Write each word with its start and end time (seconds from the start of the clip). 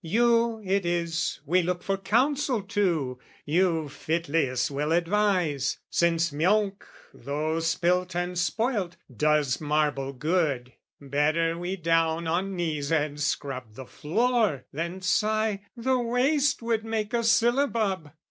You, 0.03 0.63
it 0.65 0.83
is, 0.83 1.41
we 1.45 1.61
look 1.61 1.83
"For 1.83 1.95
counsel 1.95 2.63
to, 2.63 3.19
you 3.45 3.83
fitliest 3.87 4.71
will 4.71 4.91
advise! 4.93 5.77
"Since 5.91 6.31
milk, 6.31 6.87
though 7.13 7.59
spilt 7.59 8.15
and 8.15 8.35
spoilt, 8.35 8.97
does 9.15 9.61
marble 9.61 10.11
good, 10.13 10.73
"Better 10.99 11.55
we 11.55 11.75
down 11.75 12.25
on 12.27 12.55
knees 12.55 12.91
and 12.91 13.19
scrub 13.21 13.75
the 13.75 13.85
floor, 13.85 14.65
"Than 14.73 15.01
sigh, 15.03 15.67
'the 15.77 15.99
waste 15.99 16.63
would 16.63 16.83
make 16.83 17.13
a 17.13 17.23
syllabub!' 17.23 18.11